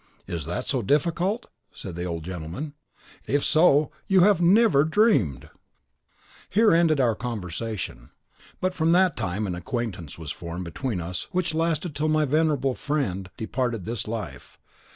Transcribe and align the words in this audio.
"Is 0.25 0.45
that 0.45 0.65
so 0.65 0.81
difficult?" 0.81 1.45
said 1.71 1.93
the 1.93 2.05
old 2.05 2.23
gentleman; 2.23 2.73
"if 3.27 3.43
so, 3.43 3.91
you 4.07 4.21
have 4.21 4.41
never 4.41 4.83
dreamed!" 4.83 5.51
Here 6.49 6.71
ended 6.71 6.99
our 6.99 7.13
conversation; 7.13 8.09
but 8.59 8.73
from 8.73 8.93
that 8.93 9.15
time 9.15 9.45
an 9.45 9.53
acquaintance 9.53 10.17
was 10.17 10.31
formed 10.31 10.65
between 10.65 11.01
us 11.01 11.27
which 11.33 11.53
lasted 11.53 11.93
till 11.93 12.07
my 12.09 12.25
venerable 12.25 12.73
friend 12.73 13.29
departed 13.37 13.85
this 13.85 14.07
life. 14.07 14.57